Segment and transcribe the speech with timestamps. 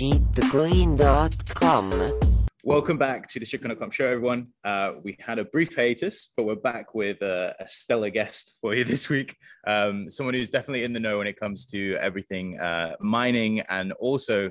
[0.00, 1.92] Shitcoin.com.
[2.64, 4.48] Welcome back to the Shitcoin.com show, everyone.
[4.64, 8.74] Uh, we had a brief hiatus, but we're back with a, a stellar guest for
[8.74, 9.36] you this week.
[9.66, 13.92] Um, someone who's definitely in the know when it comes to everything uh, mining and
[13.92, 14.50] also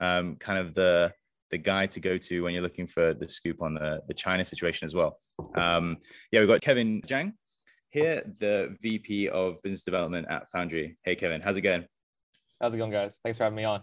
[0.00, 1.12] um, kind of the
[1.50, 4.44] the guy to go to when you're looking for the scoop on the, the China
[4.44, 5.18] situation as well.
[5.54, 5.96] Um,
[6.30, 7.32] yeah, we've got Kevin Zhang
[7.90, 10.96] here, the VP of Business Development at Foundry.
[11.02, 11.84] Hey, Kevin, how's it going?
[12.60, 13.18] How's it going, guys?
[13.22, 13.82] Thanks for having me on.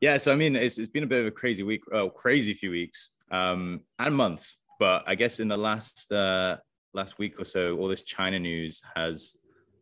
[0.00, 2.54] Yeah, so I mean, it's, it's been a bit of a crazy week, oh, crazy
[2.54, 4.64] few weeks um, and months.
[4.80, 6.56] But I guess in the last uh,
[6.92, 9.36] last week or so, all this China news has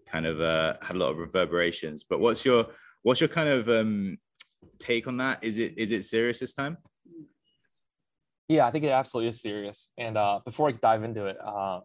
[0.06, 2.04] kind of uh, had a lot of reverberations.
[2.04, 2.66] But what's your
[3.02, 4.18] what's your kind of um,
[4.78, 5.42] take on that?
[5.42, 6.76] Is it is it serious this time?
[8.46, 9.88] Yeah, I think it absolutely is serious.
[9.96, 11.80] And uh, before I dive into it, uh,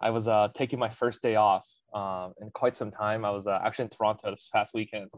[0.00, 3.24] I was uh, taking my first day off uh, in quite some time.
[3.24, 5.10] I was uh, actually in Toronto this past weekend,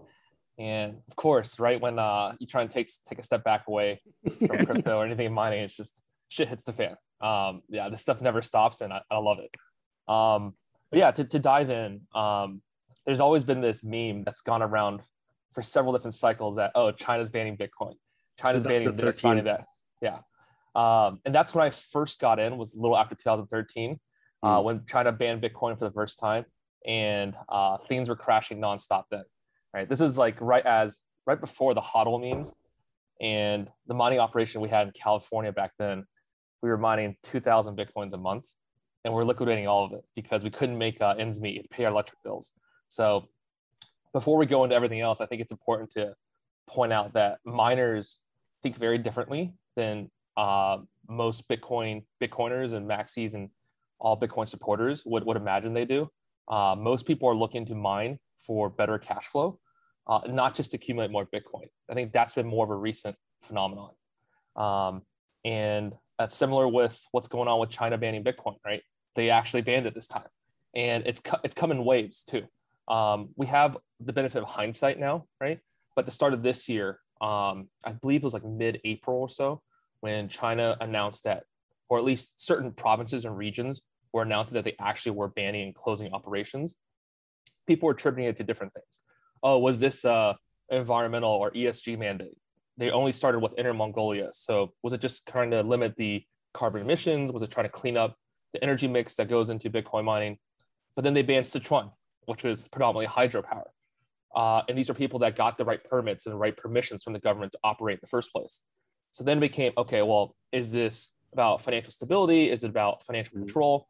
[0.59, 4.01] and of course, right when uh, you try and take take a step back away
[4.39, 6.97] from crypto or anything in mining, it's just shit hits the fan.
[7.21, 9.55] Um, yeah, this stuff never stops, and I, I love it.
[10.12, 10.55] Um,
[10.91, 12.61] but yeah, to, to dive in, um,
[13.06, 15.01] there's always been this meme that's gone around
[15.53, 17.95] for several different cycles that oh, China's banning Bitcoin,
[18.41, 19.67] China's banning this, banning that.
[20.01, 20.19] Yeah,
[20.75, 23.99] um, and that's when I first got in was a little after 2013, mm.
[24.43, 24.65] Uh, hmm.
[24.65, 26.45] when China banned Bitcoin for the first time,
[26.87, 29.25] and uh, things were crashing nonstop then
[29.75, 29.89] right?
[29.89, 32.53] This is like right as right before the HODL memes
[33.21, 36.05] and the mining operation we had in California back then.
[36.62, 38.47] We were mining 2,000 bitcoins a month,
[39.05, 41.91] and we're liquidating all of it because we couldn't make uh, ends meet, pay our
[41.91, 42.53] electric bills.
[42.89, 43.29] So,
[44.12, 46.15] before we go into everything else, I think it's important to
[46.69, 48.21] point out that miners
[48.62, 53.49] think very differently than uh, most Bitcoin Bitcoiners and maxis and
[54.03, 56.11] all Bitcoin supporters would, would imagine they do.
[56.48, 59.59] Uh, most people are looking to mine for better cash flow,
[60.09, 61.69] uh, not just accumulate more Bitcoin.
[61.89, 63.92] I think that's been more of a recent phenomenon.
[64.56, 65.03] Um,
[65.44, 68.82] and that's similar with what's going on with China banning Bitcoin, right?
[69.15, 70.28] They actually banned it this time.
[70.75, 72.43] And it's, it's come in waves too.
[72.88, 75.60] Um, we have the benefit of hindsight now, right?
[75.94, 79.28] But the start of this year, um, I believe it was like mid April or
[79.28, 79.62] so,
[80.00, 81.44] when China announced that,
[81.92, 83.82] or at least certain provinces and regions
[84.12, 86.75] were announcing that they actually were banning and closing operations
[87.66, 88.98] people were attributing it to different things.
[89.42, 90.34] Oh, was this uh,
[90.70, 92.36] environmental or ESG mandate?
[92.76, 94.28] They only started with Inner Mongolia.
[94.32, 97.32] So was it just trying to limit the carbon emissions?
[97.32, 98.16] Was it trying to clean up
[98.53, 100.38] the energy mix that goes into Bitcoin mining?
[100.94, 101.92] But then they banned Sichuan,
[102.26, 103.64] which was predominantly hydropower.
[104.34, 107.12] Uh, and these are people that got the right permits and the right permissions from
[107.12, 108.62] the government to operate in the first place.
[109.10, 112.50] So then it became okay, well, is this about financial stability?
[112.50, 113.47] Is it about financial mm-hmm.
[113.47, 113.88] control?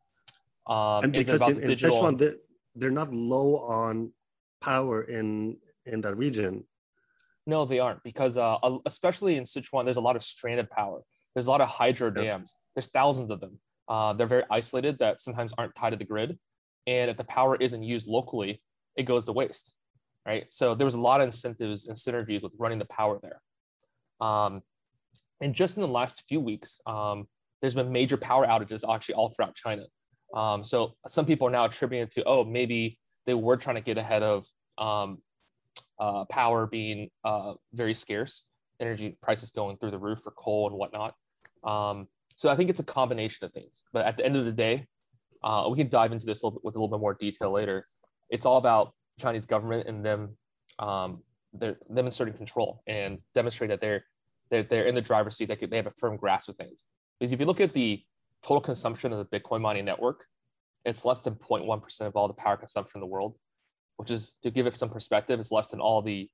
[0.66, 2.38] Um, and because in, in Sichuan, the,
[2.75, 4.12] they're not low on
[4.60, 6.64] power in in that region.
[7.47, 11.00] No, they aren't because uh, especially in Sichuan, there's a lot of stranded power.
[11.34, 12.54] There's a lot of hydro dams.
[12.75, 13.58] There's thousands of them.
[13.88, 16.38] Uh, they're very isolated that sometimes aren't tied to the grid,
[16.86, 18.62] and if the power isn't used locally,
[18.97, 19.72] it goes to waste,
[20.25, 20.47] right?
[20.50, 23.41] So there was a lot of incentives and synergies with running the power there.
[24.20, 24.62] Um,
[25.41, 27.26] and just in the last few weeks, um,
[27.62, 29.84] there's been major power outages actually all throughout China.
[30.34, 33.83] Um, so some people are now attributing it to, oh, maybe they were trying to
[33.83, 34.47] get ahead of
[34.78, 35.19] um,
[35.99, 38.45] uh, power being uh, very scarce,
[38.81, 41.15] energy prices going through the roof for coal and whatnot.
[41.62, 43.83] Um, so I think it's a combination of things.
[43.93, 44.89] But at the end of the day,
[45.44, 47.87] uh, we can dive into this a with a little bit more detail later.
[48.31, 50.37] It's all about Chinese government and them,
[50.79, 54.05] um, they're demonstrating control and demonstrate that they're
[54.50, 55.47] they're, they're in the driver's seat.
[55.49, 56.84] They, they have a firm grasp of things.
[57.22, 58.03] Because if you look at the
[58.43, 60.25] total consumption of the Bitcoin mining network,
[60.84, 63.37] it's less than 0.1% of all the power consumption in the world,
[63.97, 66.28] which is to give it some perspective, it's less than all the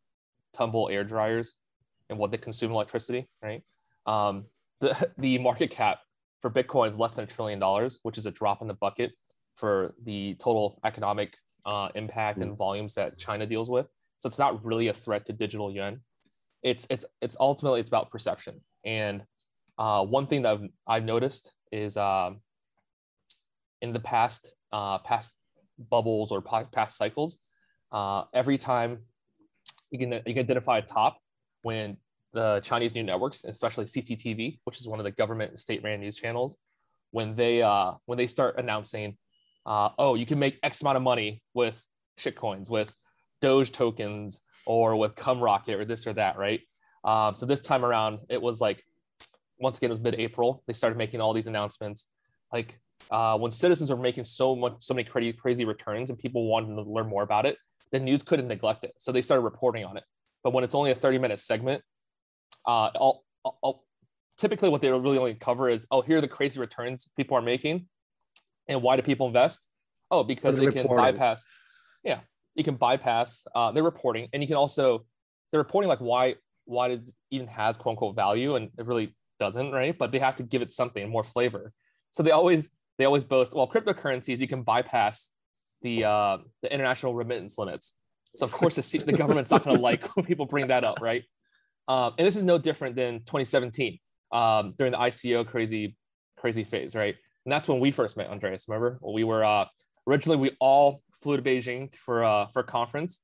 [0.54, 1.56] tumble air dryers
[2.08, 3.62] and what they consume electricity, right?
[4.06, 4.46] Um,
[4.80, 5.98] the, the market cap
[6.40, 9.12] for Bitcoin is less than a trillion dollars, which is a drop in the bucket
[9.56, 12.56] for the total economic uh, impact and mm.
[12.56, 13.88] volumes that China deals with.
[14.20, 16.00] So it's not really a threat to digital yuan.
[16.62, 18.62] It's it's it's ultimately it's about perception.
[18.86, 19.24] And
[19.78, 22.40] uh, one thing that I've, I've noticed is um,
[23.80, 25.36] in the past uh, past
[25.78, 27.38] bubbles or past cycles,
[27.92, 28.98] uh, every time
[29.90, 31.18] you can you can identify a top
[31.62, 31.96] when
[32.32, 36.00] the Chinese news networks, especially CCTV, which is one of the government and state ran
[36.00, 36.56] news channels,
[37.10, 39.16] when they uh, when they start announcing,
[39.64, 41.82] uh, oh, you can make X amount of money with
[42.18, 42.92] shitcoins, with
[43.40, 46.60] Doge tokens, or with Cum Rocket, or this or that, right?
[47.04, 48.82] Um, so this time around, it was like
[49.58, 50.62] once again, it was mid-April.
[50.66, 52.06] They started making all these announcements.
[52.52, 56.46] Like uh, when citizens were making so much, so many crazy, crazy returns, and people
[56.46, 57.56] wanted to learn more about it,
[57.92, 60.04] the news couldn't neglect it, so they started reporting on it.
[60.44, 61.82] But when it's only a 30 minute segment,
[62.66, 63.84] uh, all, all,
[64.36, 67.42] typically what they really only cover is, oh, here are the crazy returns people are
[67.42, 67.86] making,
[68.68, 69.66] and why do people invest?
[70.10, 70.88] Oh, because they reporting.
[70.88, 71.44] can bypass.
[72.02, 72.20] Yeah,
[72.54, 73.46] you can bypass.
[73.54, 75.04] Uh, they're reporting, and you can also
[75.50, 79.72] they're reporting like why why it even has quote unquote value, and it really doesn't,
[79.72, 79.96] right?
[79.96, 81.72] But they have to give it something more flavor.
[82.10, 85.30] So they always they always boast, well, cryptocurrencies you can bypass
[85.82, 87.92] the uh, the international remittance limits.
[88.34, 91.00] So of course the, the government's not going to like when people bring that up,
[91.00, 91.24] right?
[91.86, 93.98] Um, and this is no different than 2017
[94.32, 95.96] um, during the ICO crazy
[96.36, 97.16] crazy phase, right?
[97.44, 98.66] And that's when we first met Andreas.
[98.68, 99.66] Remember, well, we were uh,
[100.06, 103.20] originally we all flew to Beijing for uh, for a conference,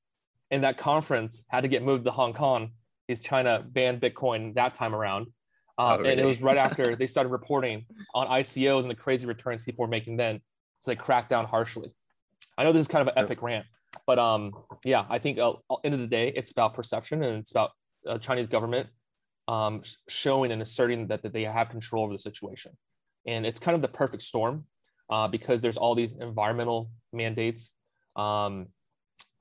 [0.50, 2.70] and that conference had to get moved to Hong Kong
[3.06, 5.26] because China banned Bitcoin that time around.
[5.78, 6.12] Uh, oh, really?
[6.12, 9.82] And it was right after they started reporting on ICOs and the crazy returns people
[9.82, 10.40] were making then.
[10.80, 11.92] So they cracked down harshly.
[12.56, 13.66] I know this is kind of an epic rant,
[14.06, 14.52] but um,
[14.84, 17.70] yeah, I think uh, end of the day, it's about perception and it's about
[18.06, 18.88] uh, Chinese government
[19.48, 22.72] um, showing and asserting that, that they have control over the situation.
[23.26, 24.66] And it's kind of the perfect storm
[25.10, 27.72] uh, because there's all these environmental mandates.
[28.16, 28.68] Um,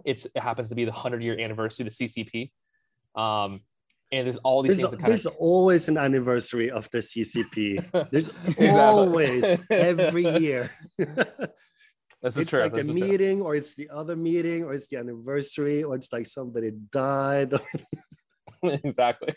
[0.05, 2.51] it's, it happens to be the 100 year anniversary of the CCP.
[3.15, 3.59] Um,
[4.13, 5.03] and there's all these there's, things.
[5.03, 5.35] there's of...
[5.37, 8.09] always an anniversary of the CCP.
[8.11, 8.29] There's
[8.59, 10.71] always every year.
[12.21, 15.83] That's it's like That's a meeting, or it's the other meeting, or it's the anniversary,
[15.83, 17.53] or it's like somebody died.
[18.83, 19.35] exactly.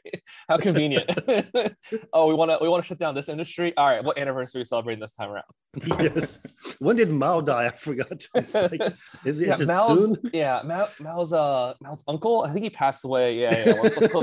[0.48, 1.10] How convenient.
[2.12, 3.76] oh, we want to we want to shut down this industry.
[3.76, 5.44] All right, what anniversary are we celebrating this time around?
[6.00, 6.38] yes.
[6.78, 7.66] When did Mao die?
[7.66, 8.24] I forgot.
[8.34, 8.80] Like,
[9.24, 10.16] is, yeah, is it Mao's, soon?
[10.32, 12.42] Yeah, Mao, Mao's uh Mao's uncle.
[12.42, 13.40] I think he passed away.
[13.40, 13.72] Yeah, yeah.
[13.82, 14.14] Let's, let's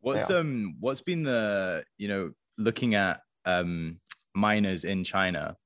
[0.00, 0.36] what's yeah.
[0.36, 3.98] um what's been the you know looking at um
[4.34, 5.56] miners in China?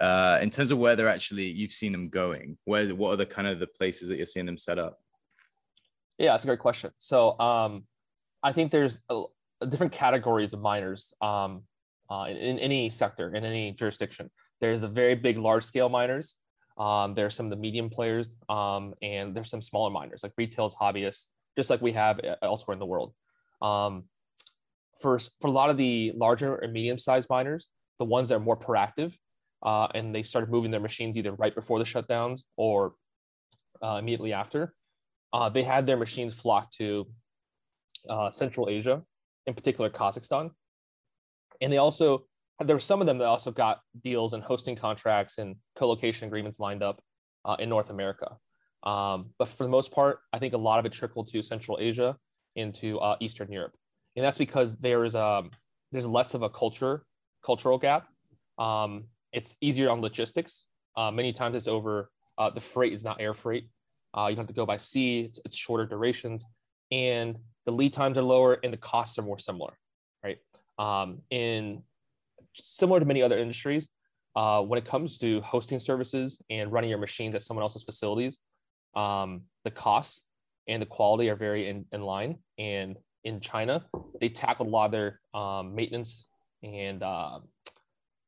[0.00, 2.58] Uh, in terms of where they're actually, you've seen them going.
[2.64, 4.98] Where, what are the kind of the places that you're seeing them set up?
[6.18, 6.90] Yeah, that's a great question.
[6.98, 7.84] So um,
[8.42, 9.24] I think there's a,
[9.60, 11.62] a different categories of miners um,
[12.10, 14.30] uh, in, in, any sector, in any jurisdiction.
[14.60, 16.36] There's a very big, large scale miners.
[16.78, 20.74] Um, there's some of the medium players, um, and there's some smaller miners like retails,
[20.74, 21.26] hobbyists,
[21.56, 23.12] just like we have elsewhere in the world.
[23.62, 24.04] Um,
[25.00, 27.68] for, for a lot of the larger and medium sized miners,
[27.98, 29.14] the ones that are more proactive,
[29.62, 32.94] uh, and they started moving their machines either right before the shutdowns or
[33.82, 34.74] uh, immediately after
[35.34, 37.06] uh, they had their machines flock to
[38.08, 39.02] uh, Central Asia,
[39.46, 40.50] in particular Kazakhstan.
[41.60, 42.26] And they also,
[42.64, 46.60] there were some of them that also got deals and hosting contracts and co-location agreements
[46.60, 47.02] lined up
[47.44, 48.36] uh, in North America.
[48.84, 51.78] Um, but for the most part, I think a lot of it trickled to Central
[51.80, 52.16] Asia
[52.54, 53.74] into uh, Eastern Europe.
[54.14, 55.50] And that's because there is a, um,
[55.90, 57.04] there's less of a culture,
[57.44, 58.06] cultural gap.
[58.56, 60.66] Um, it's easier on logistics.
[60.96, 63.68] Uh, many times it's over, uh, the freight is not air freight.
[64.16, 65.20] Uh, you don't have to go by sea.
[65.20, 66.44] It's, it's, shorter durations,
[66.90, 69.76] and the lead times are lower, and the costs are more similar,
[70.22, 70.38] right?
[70.78, 71.82] Um, in
[72.54, 73.88] similar to many other industries,
[74.36, 78.38] uh, when it comes to hosting services and running your machines at someone else's facilities,
[78.94, 80.22] um, the costs
[80.68, 82.38] and the quality are very in, in line.
[82.58, 83.84] And in China,
[84.20, 86.26] they tackled a lot of their um, maintenance
[86.62, 87.40] and uh,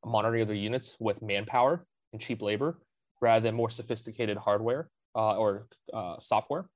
[0.05, 2.79] monitoring of their units with manpower and cheap labor
[3.21, 6.69] rather than more sophisticated hardware uh, or uh, software.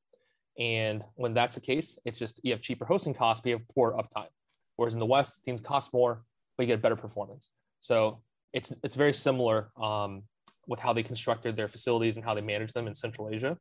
[0.60, 3.68] And when that's the case, it's just you have cheaper hosting costs, but you have
[3.74, 4.28] poor uptime.
[4.76, 6.24] Whereas in the West, things cost more,
[6.58, 7.50] but you get better performance.
[7.80, 10.24] So it's it's very similar um,
[10.68, 13.58] with how they constructed their facilities and how they manage them in Central Asia.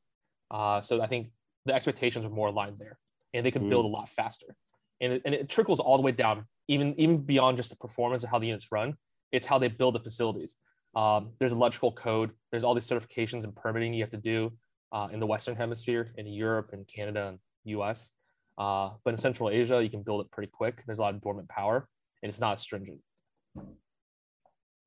[0.51, 1.29] Uh, so I think
[1.67, 2.99] the expectations are more aligned there,
[3.35, 3.71] and they can mm.
[3.71, 4.57] build a lot faster.
[5.01, 8.25] And it, and it trickles all the way down, even even beyond just the performance
[8.25, 8.97] of how the units run.
[9.31, 10.57] It's how they build the facilities.
[10.97, 12.33] Um, there's electrical code.
[12.51, 14.53] There's all these certifications and permitting you have to do
[14.93, 18.11] uh, in the Western Hemisphere, in Europe and Canada and US.
[18.59, 20.83] Uh, but in Central Asia, you can build it pretty quick.
[20.87, 21.89] There's a lot of dormant power,
[22.23, 23.01] and it's not stringent.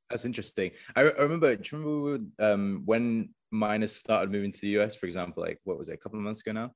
[0.09, 0.71] That's interesting.
[0.95, 5.59] I, I remember, remember um, when miners started moving to the US, for example, like
[5.63, 6.71] what was it, a couple of months ago now?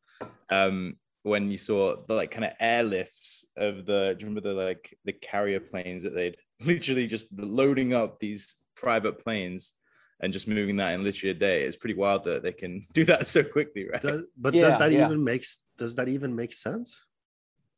[0.50, 4.54] Um, when you saw the like kind of airlifts of the, do you remember the
[4.54, 9.74] like the carrier planes that they'd literally just loading up these private planes
[10.20, 11.64] and just moving that in literally a day.
[11.64, 14.02] It's pretty wild that they can do that so quickly, right?
[14.02, 15.06] Does, but yeah, does that yeah.
[15.06, 15.46] even make
[15.78, 17.06] does that even make sense?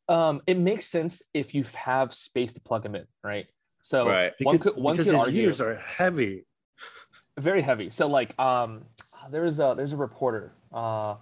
[0.08, 3.46] Um, it makes sense if you have space to plug them in, right?
[3.82, 4.32] So right.
[4.40, 6.44] one could one because could his argue, ears are heavy,
[7.38, 7.90] very heavy.
[7.90, 8.84] So like um,
[9.30, 10.52] there's a there's a reporter.
[10.72, 11.16] Uh, I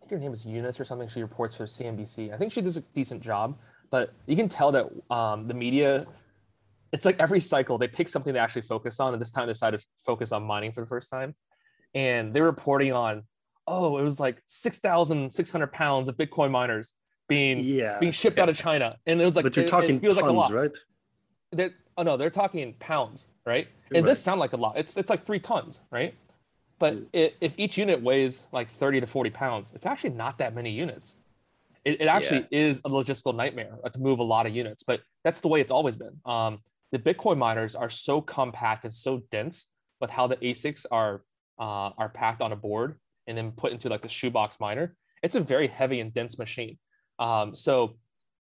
[0.00, 1.08] think her name is Eunice or something.
[1.08, 2.32] She reports for CNBC.
[2.32, 3.56] I think she does a decent job,
[3.90, 6.06] but you can tell that um, the media
[6.92, 9.52] it's like every cycle they pick something to actually focus on, and this time they
[9.52, 11.34] decided to focus on mining for the first time.
[11.94, 13.22] and they're reporting on,
[13.66, 16.92] oh, it was like six thousand six hundred pounds of Bitcoin miners
[17.28, 17.98] being yeah.
[17.98, 20.14] being shipped out of China, and it was like but you're it, talking it feels
[20.14, 20.52] tons, like a lot.
[20.52, 20.76] right?
[21.50, 23.68] They're, oh no, they're talking pounds, right?
[23.90, 24.04] It right.
[24.04, 24.76] does sound like a lot.
[24.76, 26.14] It's it's like three tons, right?
[26.78, 27.06] But mm.
[27.12, 30.70] it, if each unit weighs like 30 to 40 pounds, it's actually not that many
[30.72, 31.16] units.
[31.84, 32.58] It, it actually yeah.
[32.66, 35.70] is a logistical nightmare to move a lot of units, but that's the way it's
[35.72, 36.20] always been.
[36.24, 36.58] Um,
[36.92, 39.66] the Bitcoin miners are so compact and so dense
[40.00, 41.22] with how the ASICs are
[41.58, 44.94] uh, are packed on a board and then put into like the shoebox miner.
[45.22, 46.78] It's a very heavy and dense machine.
[47.18, 47.96] Um, so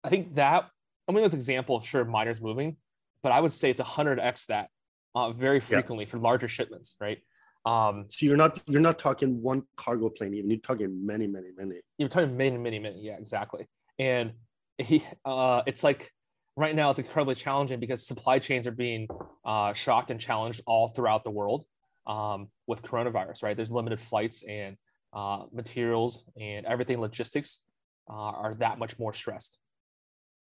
[0.02, 0.68] I think that
[1.08, 2.76] I mean, this example, sure, miners moving,
[3.22, 4.68] but I would say it's 100x that
[5.14, 6.10] uh, very frequently yeah.
[6.10, 7.18] for larger shipments, right?
[7.66, 11.48] Um, so you're not you're not talking one cargo plane even you're talking many many
[11.56, 11.76] many.
[11.96, 13.66] You're talking many many many yeah exactly.
[13.98, 14.32] And
[14.76, 16.10] he uh, it's like
[16.56, 19.08] right now it's incredibly challenging because supply chains are being
[19.44, 21.64] uh, shocked and challenged all throughout the world
[22.06, 23.42] um, with coronavirus.
[23.42, 24.76] Right, there's limited flights and
[25.12, 27.60] uh, materials and everything logistics
[28.08, 29.58] uh, are that much more stressed.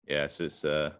[0.06, 0.92] Yeah, so it's uh,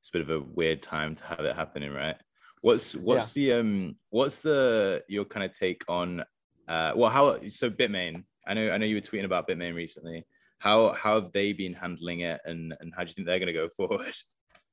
[0.00, 2.16] it's a bit of a weird time to have it happening, right?
[2.62, 3.56] What's what's yeah.
[3.56, 6.22] the um what's the your kind of take on
[6.68, 8.24] uh well how so Bitmain?
[8.46, 10.24] I know I know you were tweeting about Bitmain recently.
[10.60, 13.52] How how have they been handling it and and how do you think they're gonna
[13.52, 14.14] go forward?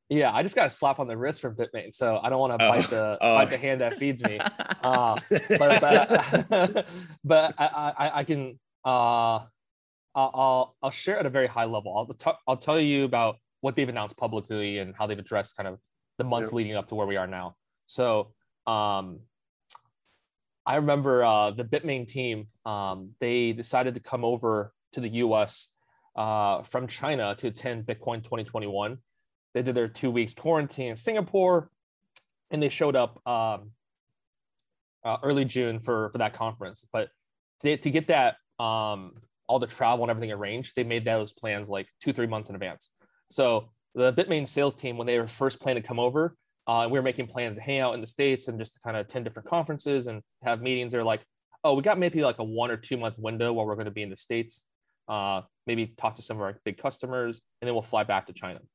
[0.09, 2.57] Yeah, I just got a slap on the wrist from Bitmain, so I don't want
[2.57, 2.69] to oh.
[2.69, 3.35] bite the oh.
[3.35, 4.39] bite the hand that feeds me.
[4.83, 6.87] Uh, but but,
[7.25, 9.39] but I, I, I can uh
[10.15, 11.97] I'll I'll share at a very high level.
[11.97, 15.67] I'll t- I'll tell you about what they've announced publicly and how they've addressed kind
[15.67, 15.79] of
[16.19, 16.57] the months yeah.
[16.57, 17.55] leading up to where we are now.
[17.87, 18.31] So
[18.65, 19.19] um,
[20.65, 25.69] I remember uh, the Bitmain team, um, they decided to come over to the US
[26.17, 28.97] uh, from China to attend Bitcoin 2021.
[29.53, 31.69] They did their two weeks quarantine in Singapore
[32.51, 33.71] and they showed up um,
[35.03, 36.85] uh, early June for, for that conference.
[36.91, 37.09] But
[37.61, 39.13] to, to get that, um,
[39.47, 42.55] all the travel and everything arranged, they made those plans like two, three months in
[42.55, 42.91] advance.
[43.29, 46.35] So the Bitmain sales team, when they were first planning to come over,
[46.67, 48.97] uh, we were making plans to hang out in the states and just to kind
[48.97, 50.91] of attend different conferences and have meetings.
[50.91, 51.23] They're like,
[51.63, 53.91] oh, we got maybe like a one or two month window where we're going to
[53.91, 54.65] be in the states.
[55.07, 58.33] Uh, maybe talk to some of our big customers, and then we'll fly back to
[58.33, 58.59] China.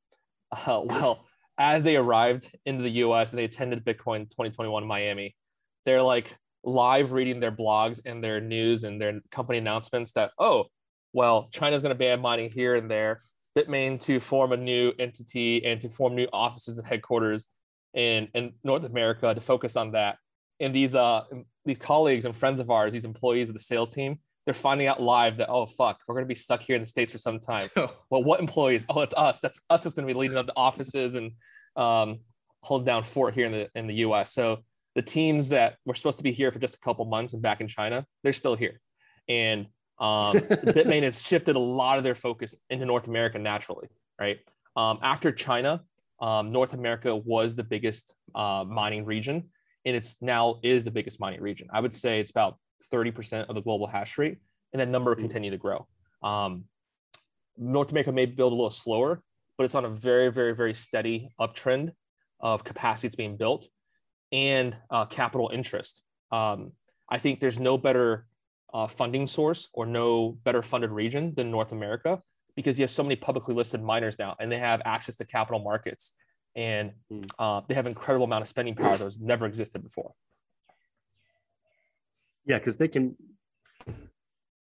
[0.67, 1.25] Uh, well,
[1.57, 3.31] as they arrived into the U.S.
[3.31, 5.35] and they attended Bitcoin 2021 in Miami,
[5.83, 10.65] they're like live reading their blogs and their news and their company announcements that oh,
[11.11, 13.19] well, China's going to ban mining here and there.
[13.57, 17.47] Bitmain to form a new entity and to form new offices and headquarters
[17.93, 20.17] in, in North America to focus on that.
[20.59, 21.23] And these uh
[21.65, 25.01] these colleagues and friends of ours, these employees of the sales team, they're finding out
[25.01, 27.67] live that oh fuck, we're gonna be stuck here in the states for some time.
[28.09, 28.85] well, what employees?
[28.89, 29.39] Oh, it's us.
[29.39, 31.31] That's us that's gonna be leading up the offices and
[31.75, 32.19] um,
[32.61, 34.33] hold down fort here in the in the U.S.
[34.33, 34.59] So
[34.95, 37.61] the teams that were supposed to be here for just a couple months and back
[37.61, 38.79] in China, they're still here,
[39.27, 39.67] and
[39.99, 43.87] um, Bitmain has shifted a lot of their focus into North America naturally,
[44.19, 44.39] right?
[44.75, 45.81] Um, after China,
[46.19, 49.49] um, North America was the biggest uh, mining region,
[49.85, 51.67] and it's now is the biggest mining region.
[51.71, 52.57] I would say it's about
[52.91, 54.37] 30% of the global hash rate,
[54.71, 55.87] and that number will continue to grow.
[56.21, 56.65] Um,
[57.57, 59.21] North America may build a little slower,
[59.57, 61.91] but it's on a very, very, very steady uptrend
[62.39, 63.67] of capacity that's being built
[64.31, 66.01] and uh, capital interest.
[66.31, 66.71] Um,
[67.09, 68.25] I think there's no better
[68.73, 72.21] uh, funding source or no better funded region than North America
[72.55, 75.59] because you have so many publicly listed miners now and they have access to capital
[75.59, 76.13] markets
[76.55, 77.21] and hmm.
[77.37, 80.13] uh, they have incredible amount of spending power that was never existed before
[82.45, 83.15] yeah because they can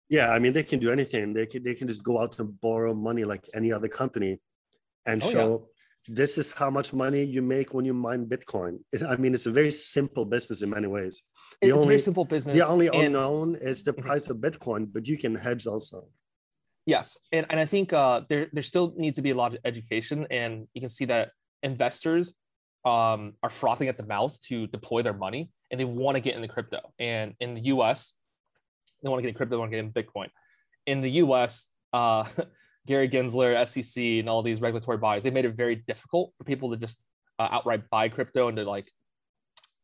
[0.08, 1.32] yeah i mean they can do anything.
[1.32, 4.40] They can they can just go out and borrow money like any other company
[5.06, 5.48] and oh, show
[6.08, 6.14] yeah.
[6.16, 8.78] this is how much money you make when you mine bitcoin.
[9.06, 11.22] I mean it's a very simple business in many ways.
[11.60, 14.06] The it's only, very simple business the only and, unknown is the mm-hmm.
[14.06, 16.08] price of bitcoin but you can hedge also.
[16.88, 19.58] Yes, and and I think uh, there there still needs to be a lot of
[19.62, 21.32] education, and you can see that
[21.62, 22.32] investors
[22.86, 26.34] um, are frothing at the mouth to deploy their money, and they want to get
[26.34, 26.78] into crypto.
[26.98, 28.14] And in the U.S.,
[29.02, 30.28] they want to get in crypto, they want to get in Bitcoin.
[30.86, 32.24] In the U.S., uh,
[32.86, 36.70] Gary Gensler, SEC, and all these regulatory bodies, they made it very difficult for people
[36.70, 37.04] to just
[37.38, 38.90] uh, outright buy crypto and to like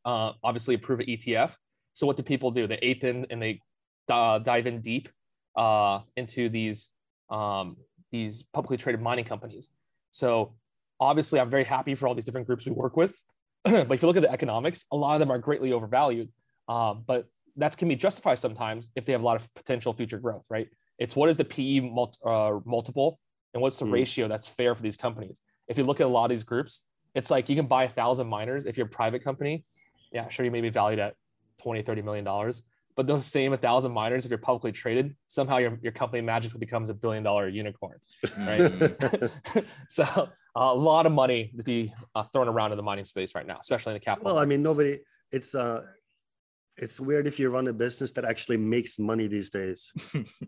[0.05, 1.55] uh, obviously approve an ETF.
[1.93, 2.67] So what do people do?
[2.67, 3.61] They ape in and they
[4.09, 5.09] uh, dive in deep
[5.57, 6.91] uh, into these
[7.31, 7.76] um,
[8.11, 9.71] these publicly traded mining companies.
[10.11, 10.55] So
[11.00, 13.21] obviously, I'm very happy for all these different groups we work with.
[13.87, 16.28] but if you look at the economics, a lot of them are greatly overvalued.
[16.68, 20.18] Um, but that can be justified sometimes if they have a lot of potential future
[20.18, 20.68] growth, right?
[20.99, 23.18] It's what is the PE mul- uh, multiple
[23.52, 23.92] and what's the mm.
[23.92, 25.40] ratio that's fair for these companies.
[25.68, 27.88] If you look at a lot of these groups, it's like you can buy a
[27.88, 29.62] thousand miners if you're a private company.
[30.12, 31.14] Yeah, sure, you may be valued at
[31.62, 32.62] 20, 30 million dollars.
[32.97, 36.90] but those same 1000 miners if you're publicly traded somehow your, your company magically becomes
[36.90, 37.99] a billion dollar unicorn
[38.38, 38.71] right
[39.88, 43.46] so a lot of money to be uh, thrown around in the mining space right
[43.46, 44.46] now especially in the capital well markets.
[44.46, 44.99] i mean nobody
[45.32, 45.82] it's uh
[46.76, 49.92] it's weird if you run a business that actually makes money these days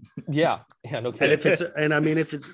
[0.30, 1.30] yeah yeah no kidding.
[1.30, 2.48] and if it's and i mean if it's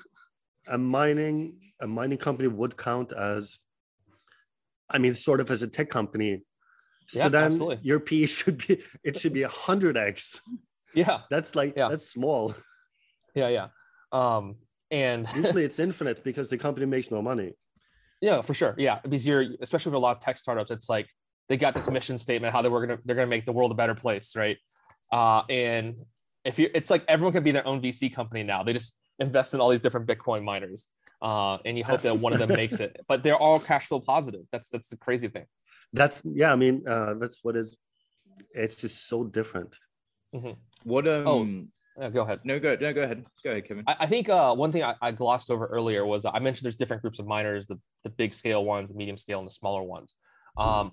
[0.67, 3.59] a mining a mining company would count as
[4.89, 6.41] i mean sort of as a tech company
[7.07, 7.79] so yeah, then absolutely.
[7.83, 10.41] your P should be it should be a hundred X.
[10.93, 11.21] Yeah.
[11.29, 11.89] That's like yeah.
[11.89, 12.55] that's small.
[13.35, 13.67] Yeah, yeah.
[14.11, 14.57] Um
[14.93, 17.53] and usually it's infinite because the company makes no money.
[18.21, 18.75] Yeah, for sure.
[18.77, 18.99] Yeah.
[19.03, 21.09] Because you're especially with a lot of tech startups, it's like
[21.49, 23.75] they got this mission statement how they were gonna they're gonna make the world a
[23.75, 24.57] better place, right?
[25.11, 25.95] Uh and
[26.45, 28.63] if you it's like everyone can be their own VC company now.
[28.63, 30.87] They just invest in all these different Bitcoin miners.
[31.21, 32.99] Uh, and you hope that one of them makes it.
[33.07, 34.41] But they're all cash flow positive.
[34.51, 35.45] That's that's the crazy thing
[35.93, 37.77] that's yeah i mean uh that's what is
[38.53, 39.77] it's just so different
[40.35, 40.51] mm-hmm.
[40.83, 41.63] what um oh
[42.11, 42.39] go ahead.
[42.43, 43.25] No go no go ahead.
[43.43, 43.83] Go ahead kevin.
[43.87, 46.75] I, I think uh one thing I, I, glossed over earlier was i mentioned there's
[46.75, 49.83] different groups of miners the, the big scale ones the medium scale and the smaller
[49.83, 50.15] ones.
[50.57, 50.91] Um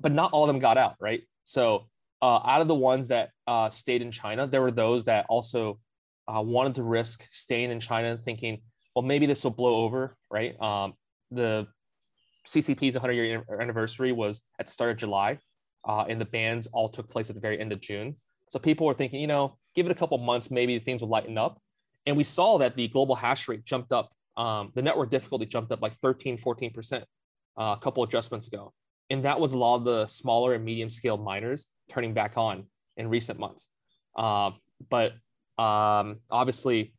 [0.00, 1.22] but not all of them got out right?
[1.44, 1.86] So
[2.20, 5.80] uh, out of the ones that uh, stayed in china there were those that also
[6.28, 8.62] uh, wanted to risk staying in china thinking
[8.94, 10.60] well maybe this will blow over right?
[10.60, 10.94] Um,
[11.30, 11.66] the
[12.46, 15.38] CCP's 100 year anniversary was at the start of July,
[15.86, 18.16] uh, and the bans all took place at the very end of June.
[18.52, 21.38] So people were thinking, you know, give it a couple months, maybe things will lighten
[21.38, 21.58] up.
[22.04, 25.72] And we saw that the global hash rate jumped up, um, the network difficulty jumped
[25.72, 27.02] up like 13, 14% uh,
[27.56, 28.74] a couple adjustments ago.
[29.08, 32.64] And that was a lot of the smaller and medium scale miners turning back on
[32.98, 33.70] in recent months.
[34.18, 34.50] Uh,
[34.90, 35.12] but
[35.56, 36.92] um, obviously,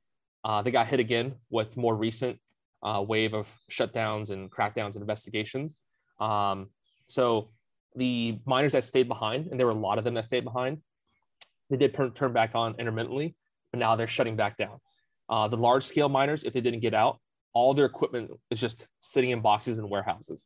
[0.44, 2.40] uh, they got hit again with more recent
[2.82, 5.76] uh, wave of shutdowns and crackdowns and investigations.
[6.20, 6.72] Um,
[7.06, 7.52] so
[7.96, 10.82] the miners that stayed behind, and there were a lot of them that stayed behind,
[11.74, 13.34] they did turn, turn back on intermittently,
[13.72, 14.80] but now they're shutting back down.
[15.28, 17.20] Uh, the large scale miners, if they didn't get out,
[17.52, 20.46] all their equipment is just sitting in boxes and warehouses.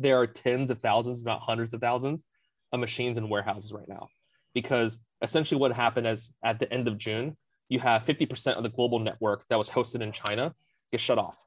[0.00, 2.24] There are tens of thousands, not hundreds of thousands,
[2.72, 4.08] of machines in warehouses right now,
[4.52, 7.36] because essentially what happened is at the end of June,
[7.68, 10.56] you have 50% of the global network that was hosted in China
[10.90, 11.38] get shut off.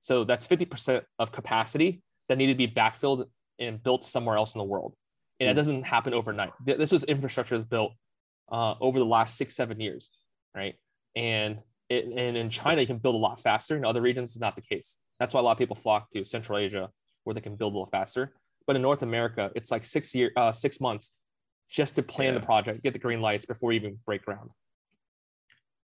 [0.00, 3.26] So that's 50% of capacity that needed to be backfilled
[3.58, 4.94] and built somewhere else in the world.
[5.40, 5.56] And it hmm.
[5.56, 6.52] doesn't happen overnight.
[6.62, 7.94] This was infrastructure that's built
[8.50, 10.10] uh, over the last six, seven years,
[10.54, 10.74] right?
[11.16, 11.58] And
[11.88, 13.76] it, and in China, you can build a lot faster.
[13.76, 14.96] In other regions, it's not the case.
[15.18, 16.90] That's why a lot of people flock to Central Asia,
[17.24, 18.34] where they can build a little faster.
[18.66, 21.14] But in North America, it's like six year, uh, six months
[21.70, 22.40] just to plan yeah.
[22.40, 24.50] the project, get the green lights before you even break ground.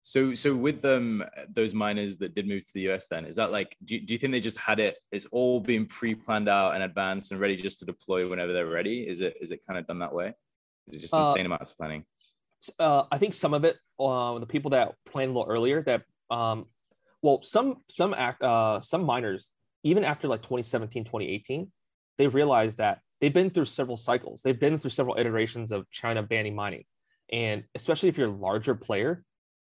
[0.05, 3.53] So, so with them, those miners that did move to the US, then is that
[3.53, 4.99] like, do you, do you think they just had it?
[5.13, 9.09] It's all been pre-planned out in advance and ready just to deploy whenever they're ready.
[9.09, 10.35] Is it is it kind of done that way?
[10.89, 12.05] Is it just insane uh, amounts of planning?
[12.79, 16.03] Uh, I think some of it, uh, the people that planned a little earlier, that
[16.31, 16.67] um,
[17.23, 19.51] well, some some act uh, some miners
[19.85, 21.73] even after like 2017, 2018,
[22.17, 24.43] they realized that they've been through several cycles.
[24.43, 26.85] They've been through several iterations of China banning mining,
[27.33, 29.25] and especially if you're a larger player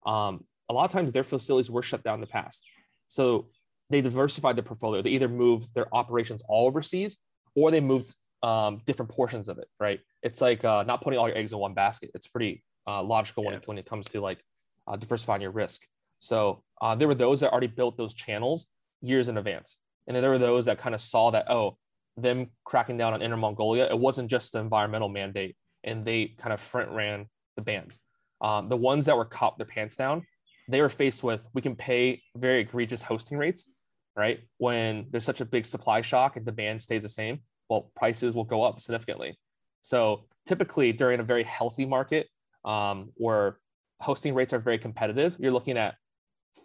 [0.06, 2.66] um, a lot of times their facilities were shut down in the past.
[3.08, 3.48] So
[3.90, 5.02] they diversified their portfolio.
[5.02, 7.18] They either moved their operations all overseas
[7.54, 10.00] or they moved um, different portions of it, right?
[10.22, 12.10] It's like uh, not putting all your eggs in one basket.
[12.14, 13.50] It's pretty uh, logical yeah.
[13.50, 14.42] when, it, when it comes to like
[14.86, 15.82] uh, diversifying your risk.
[16.18, 18.66] So uh, there were those that already built those channels
[19.00, 19.76] years in advance.
[20.06, 21.76] And then there were those that kind of saw that, oh,
[22.16, 25.56] them cracking down on Inner Mongolia, it wasn't just the environmental mandate.
[25.84, 27.98] And they kind of front ran the bans.
[28.40, 30.24] Um, the ones that were caught their pants down,
[30.68, 33.68] they were faced with we can pay very egregious hosting rates,
[34.16, 34.40] right?
[34.58, 38.44] When there's such a big supply shock and demand stays the same, well, prices will
[38.44, 39.38] go up significantly.
[39.80, 42.28] So typically during a very healthy market
[42.64, 43.58] um, where
[44.00, 45.94] hosting rates are very competitive, you're looking at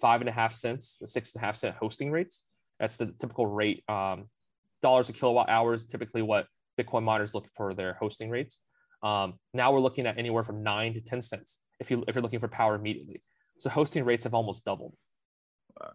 [0.01, 2.43] five and a half cents, six and a half cent hosting rates.
[2.79, 3.83] That's the typical rate.
[3.87, 4.29] Um,
[4.81, 6.47] dollars a kilowatt hours, typically what
[6.79, 8.59] Bitcoin miners look for their hosting rates.
[9.03, 12.21] Um, now we're looking at anywhere from nine to 10 cents if you if you're
[12.21, 13.21] looking for power immediately.
[13.59, 14.93] So hosting rates have almost doubled.
[15.79, 15.91] Wow.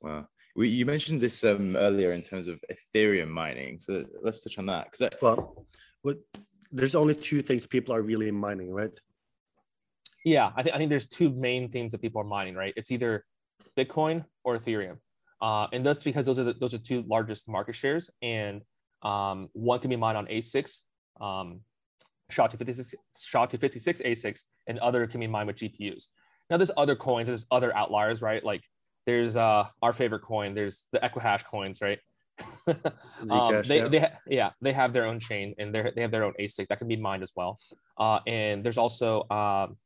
[0.00, 0.28] Wow.
[0.56, 3.78] We, you mentioned this um, earlier in terms of Ethereum mining.
[3.78, 4.90] So let's touch on that.
[4.90, 5.66] Because well,
[6.02, 6.18] what,
[6.72, 8.90] there's only two things people are really mining, right?
[10.24, 12.74] Yeah, I think I think there's two main things that people are mining, right?
[12.76, 13.24] It's either
[13.76, 14.98] Bitcoin or Ethereum,
[15.40, 18.62] uh, and that's because those are the, those are two largest market shares, and
[19.02, 20.82] um, one can be mined on ASICs,
[21.20, 21.60] um,
[22.30, 26.06] SHA-256, SHA-256 ASICs, and other can be mined with GPUs.
[26.50, 28.42] Now there's other coins, there's other outliers, right?
[28.42, 28.62] Like
[29.06, 31.98] there's uh, our favorite coin, there's the Equihash coins, right?
[33.30, 33.88] Um, they, yeah.
[33.88, 36.68] They, ha- yeah, they have their own chain and they they have their own ASIC
[36.68, 37.58] that can be mined as well.
[37.96, 39.76] Uh, and there's also um,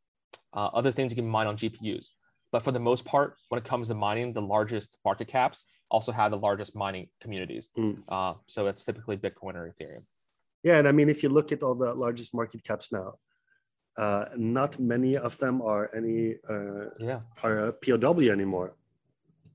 [0.54, 2.08] uh, other things you can mine on GPUs.
[2.50, 6.12] But for the most part, when it comes to mining, the largest market caps also
[6.12, 7.70] have the largest mining communities.
[7.78, 8.02] Mm.
[8.08, 10.04] Uh, so it's typically Bitcoin or Ethereum.
[10.62, 13.14] Yeah, and I mean, if you look at all the largest market caps now,
[13.98, 18.74] uh, not many of them are any uh, yeah are a POW anymore.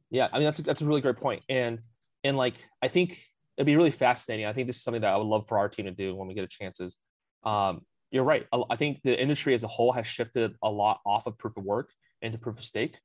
[0.09, 1.79] Yeah, I mean that's a, that's a really great point, and
[2.27, 3.19] and like I think
[3.57, 4.45] it'd be really fascinating.
[4.45, 6.27] I think this is something that I would love for our team to do when
[6.27, 6.79] we get a chance.
[6.79, 6.97] Is
[7.43, 8.45] um, you're right.
[8.69, 11.63] I think the industry as a whole has shifted a lot off of proof of
[11.63, 11.89] work
[12.21, 12.97] into proof of stake,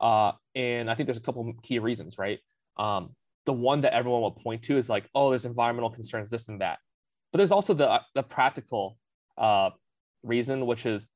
[0.00, 2.18] uh, and I think there's a couple key reasons.
[2.18, 2.38] Right,
[2.76, 3.14] um,
[3.46, 6.60] the one that everyone will point to is like, oh, there's environmental concerns, this and
[6.60, 6.78] that,
[7.32, 8.98] but there's also the the practical
[9.38, 9.70] uh,
[10.22, 11.08] reason, which is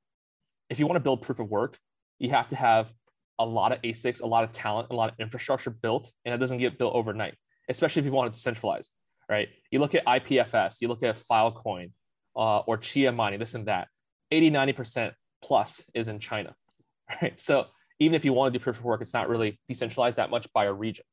[0.71, 1.79] if you want to build proof of work,
[2.19, 2.93] you have to have
[3.41, 6.39] a lot of ASICs, a lot of talent, a lot of infrastructure built, and it
[6.39, 7.35] doesn't get built overnight,
[7.71, 8.91] especially if you want it decentralized,
[9.29, 9.49] right?
[9.71, 11.93] You look at IPFS, you look at Filecoin
[12.37, 13.89] uh, or Chia mining, this and that,
[14.31, 16.55] 80, 90% plus is in China,
[17.23, 17.39] right?
[17.41, 17.67] So
[17.99, 20.53] even if you want to do proof of work, it's not really decentralized that much
[20.53, 21.05] by a region.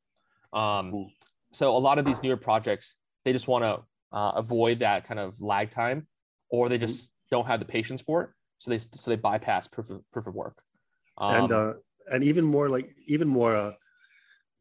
[0.52, 1.10] Um,
[1.52, 2.94] so a lot of these newer projects,
[3.24, 6.06] they just want to uh, avoid that kind of lag time,
[6.50, 9.90] or they just don't have the patience for it, so they so they bypass proof
[9.90, 10.62] of proof of work.
[11.18, 11.72] Um, and uh,
[12.10, 13.72] and even more like even more uh,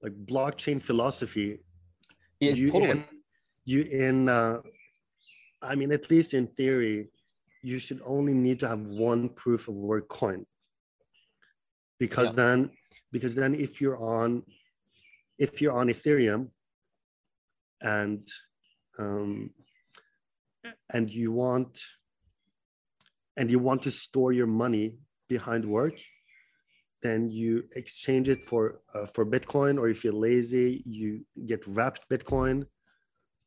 [0.01, 1.59] like blockchain philosophy.
[2.39, 2.89] You totally.
[2.91, 3.05] In,
[3.65, 4.61] you in uh,
[5.61, 7.09] I mean, at least in theory,
[7.63, 10.45] you should only need to have one proof of work coin.
[11.99, 12.43] Because yeah.
[12.43, 12.69] then,
[13.11, 14.43] because then, if you're on,
[15.39, 16.49] if you're on Ethereum,
[17.81, 18.27] and
[18.99, 19.51] um,
[20.93, 21.79] and you want
[23.35, 24.97] and you want to store your money
[25.27, 25.99] behind work,
[27.01, 32.09] then you exchange it for uh, for Bitcoin, or if you're lazy, you get wrapped
[32.09, 32.65] Bitcoin,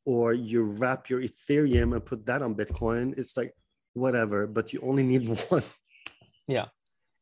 [0.05, 3.17] or you wrap your Ethereum and put that on Bitcoin.
[3.19, 3.55] It's like
[3.95, 5.63] whatever, but you only need one.
[6.47, 6.67] Yeah,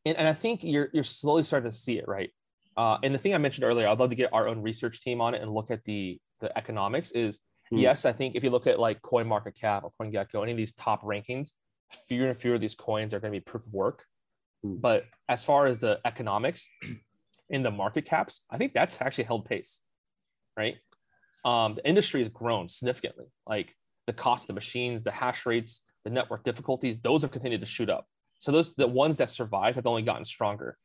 [0.05, 2.31] and, and I think you're you're slowly starting to see it, right?
[2.77, 5.21] Uh, and the thing I mentioned earlier, I'd love to get our own research team
[5.21, 7.11] on it and look at the the economics.
[7.11, 7.39] Is
[7.69, 7.77] hmm.
[7.77, 10.57] yes, I think if you look at like Coin Market Cap or CoinGecko, any of
[10.57, 11.51] these top rankings,
[12.07, 14.05] fewer and fewer of these coins are going to be proof of work.
[14.65, 14.81] Mm.
[14.81, 16.67] But as far as the economics
[17.49, 19.81] in the market caps, I think that's actually held pace,
[20.57, 20.77] right?
[21.45, 23.25] Um, the industry has grown significantly.
[23.47, 23.75] Like
[24.07, 27.67] the cost of the machines, the hash rates, the network difficulties, those have continued to
[27.67, 28.05] shoot up.
[28.39, 30.77] So those the ones that survive have only gotten stronger.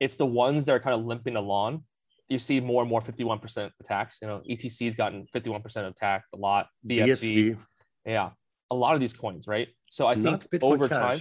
[0.00, 1.84] It's the ones that are kind of limping along.
[2.28, 4.18] You see more and more 51% attacks.
[4.20, 6.68] You know, ETC's gotten 51% attacked a lot.
[6.86, 7.58] BSV, BSV.
[8.04, 8.30] Yeah.
[8.70, 9.68] A lot of these coins, right?
[9.88, 10.98] So I think over Cash.
[10.98, 11.18] time,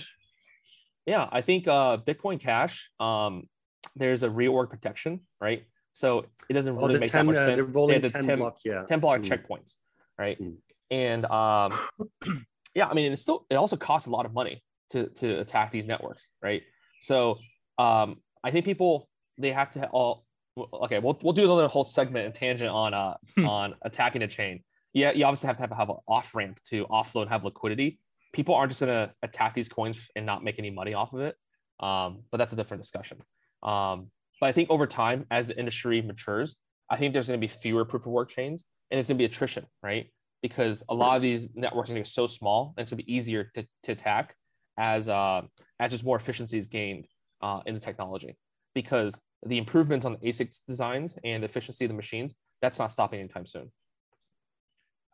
[1.08, 3.48] yeah, I think uh, Bitcoin Cash, um,
[3.96, 5.63] there's a reorg protection, right?
[5.93, 7.63] So it doesn't oh, really make 10, that much uh, sense.
[7.63, 8.84] They're rolling the 10, 10 block, yeah.
[8.84, 9.26] 10 block mm.
[9.26, 9.76] checkpoints,
[10.20, 10.39] right?
[10.39, 10.58] Mm.
[10.91, 15.08] And um, yeah, I mean, it still it also costs a lot of money to
[15.08, 16.63] to attack these networks, right?
[17.00, 17.38] So
[17.78, 20.26] um, I think people they have to all
[20.58, 21.00] okay.
[21.00, 23.15] We'll we'll do another whole segment and tangent on uh
[23.46, 24.63] on attacking a chain.
[24.93, 28.00] Yeah, you obviously have to have, have an off ramp to offload have liquidity
[28.38, 31.21] people aren't just going to attack these coins and not make any money off of
[31.21, 31.36] it.
[31.80, 33.17] Um, but that's a different discussion.
[33.63, 37.43] Um, but I think over time, as the industry matures, I think there's going to
[37.43, 40.12] be fewer proof of work chains and there's going to be attrition, right?
[40.43, 42.95] Because a lot of these networks are going to be so small and it's to
[42.95, 44.36] be easier to, to attack
[44.78, 45.41] as uh,
[45.80, 47.08] as just more efficiency is gained
[47.41, 48.38] uh, in the technology.
[48.76, 53.19] Because the improvements on the ASIC designs and efficiency of the machines, that's not stopping
[53.19, 53.71] anytime soon.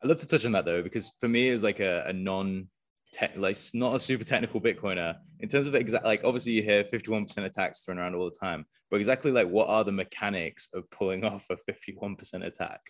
[0.03, 2.67] I'd love to touch on that though, because for me, it's like a, a non
[3.13, 6.83] te- like not a super technical Bitcoiner in terms of exact like obviously you hear
[6.83, 10.89] 51% attacks thrown around all the time, but exactly like what are the mechanics of
[10.89, 12.81] pulling off a 51% attack?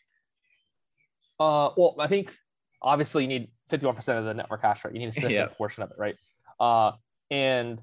[1.40, 2.34] Uh, well, I think
[2.82, 4.94] obviously you need 51% of the network hash rate.
[4.94, 5.58] You need a significant yeah.
[5.58, 6.16] portion of it, right?
[6.60, 6.94] Uh,
[7.30, 7.82] and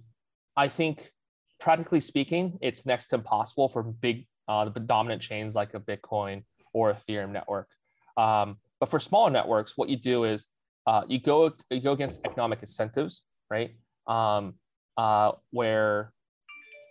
[0.57, 1.13] I think
[1.59, 6.45] practically speaking, it's next to impossible for big, uh, the dominant chains like a Bitcoin
[6.73, 7.69] or Ethereum network.
[8.17, 10.47] Um, but for smaller networks, what you do is
[10.87, 13.75] uh, you go you go against economic incentives, right?
[14.07, 14.55] Um,
[14.97, 16.13] uh, where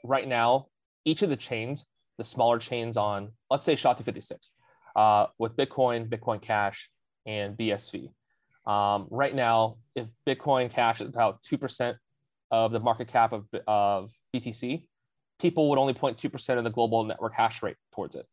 [0.03, 0.67] right now
[1.05, 1.85] each of the chains,
[2.17, 4.51] the smaller chains on let's say SHA-256,
[4.95, 6.89] uh, with Bitcoin, Bitcoin Cash,
[7.25, 8.11] and BSV.
[8.69, 11.97] Um, right now, if Bitcoin Cash is about two percent
[12.51, 14.85] of the market cap of, of BTC,
[15.39, 18.25] people would only point two percent of the global network hash rate towards it.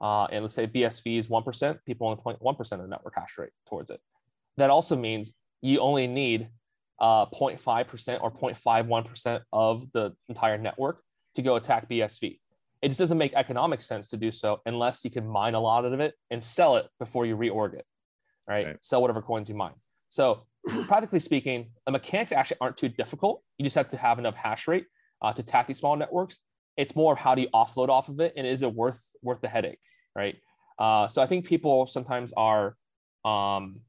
[0.00, 2.80] Uh, and let's say BSV is one percent, people only point point point one percent
[2.80, 4.00] of the network hash rate towards it
[4.60, 6.48] that also means you only need
[7.00, 11.02] uh, 0.5% or 0.51% of the entire network
[11.34, 12.38] to go attack BSV.
[12.82, 15.84] it just doesn't make economic sense to do so unless you can mine a lot
[15.84, 17.86] of it and sell it before you reorg it,
[18.46, 18.66] right?
[18.66, 18.76] right.
[18.82, 19.74] Sell whatever coins you mine.
[20.08, 20.42] So
[20.86, 23.42] practically speaking, the mechanics actually aren't too difficult.
[23.58, 24.86] You just have to have enough hash rate
[25.22, 26.38] uh, to attack these small networks.
[26.76, 29.40] It's more of how do you offload off of it, and is it worth worth
[29.40, 29.80] the headache,
[30.16, 30.36] right?
[30.78, 32.76] Uh, so I think people sometimes are
[33.24, 33.80] um,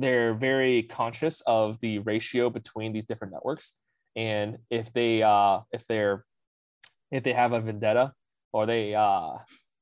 [0.00, 3.74] they're very conscious of the ratio between these different networks,
[4.16, 6.24] and if they uh, if they're
[7.10, 8.12] if they have a vendetta
[8.52, 9.32] or they uh,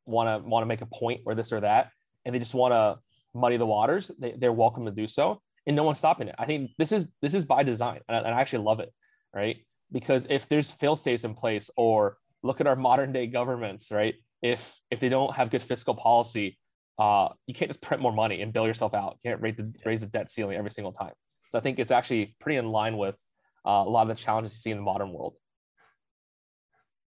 [0.06, 1.90] want to want to make a point or this or that,
[2.24, 2.98] and they just want to
[3.38, 6.34] muddy the waters, they, they're welcome to do so and no one's stopping it.
[6.38, 8.90] I think this is this is by design, and I, and I actually love it,
[9.34, 9.58] right?
[9.92, 14.14] Because if there's fail safes in place, or look at our modern day governments, right?
[14.42, 16.58] If if they don't have good fiscal policy,
[16.98, 19.18] uh, you can't just print more money and bail yourself out.
[19.22, 21.12] You can't raise the, raise the debt ceiling every single time.
[21.50, 23.18] So I think it's actually pretty in line with
[23.66, 25.34] uh, a lot of the challenges you see in the modern world.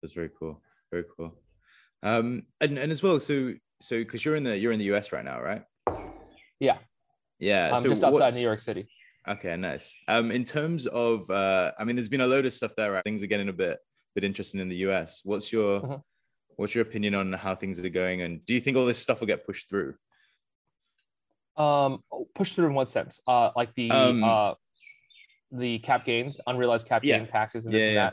[0.02, 0.62] That's very cool.
[0.92, 1.34] Very cool.
[2.02, 5.12] Um, and, and as well, so so because you're in the you're in the US
[5.12, 5.62] right now, right?
[6.60, 6.78] Yeah.
[7.38, 8.88] Yeah, I'm so just outside New York City.
[9.26, 9.94] Okay, nice.
[10.08, 12.92] Um, in terms of, uh, I mean, there's been a load of stuff there.
[12.92, 13.04] Right?
[13.04, 13.78] Things are getting a bit,
[14.14, 15.20] bit interesting in the US.
[15.24, 15.94] What's your, mm-hmm.
[16.58, 19.20] What's your opinion on how things are going, and do you think all this stuff
[19.20, 19.94] will get pushed through?
[21.56, 22.02] Um,
[22.34, 23.20] pushed through in what sense?
[23.26, 24.54] Uh, like the um, uh,
[25.52, 27.18] the cap gains, unrealized cap yeah.
[27.18, 28.10] gain taxes, and this yeah, and yeah.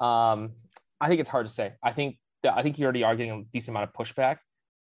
[0.00, 0.04] that.
[0.04, 0.52] Um,
[1.00, 1.72] I think it's hard to say.
[1.82, 4.38] I think that I think you're already arguing a decent amount of pushback,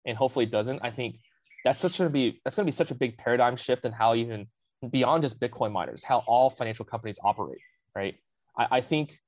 [0.07, 0.81] and hopefully it doesn't.
[0.83, 1.17] I think
[1.65, 3.93] that's such going to be that's going to be such a big paradigm shift in
[3.93, 4.47] how even
[4.91, 7.61] beyond just Bitcoin miners, how all financial companies operate,
[7.95, 8.17] right?
[8.57, 9.19] I, I think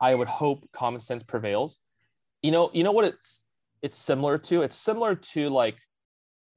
[0.00, 1.78] I would hope common sense prevails.
[2.46, 3.42] You know, you know what it's
[3.82, 4.62] it's similar to?
[4.62, 5.78] It's similar to like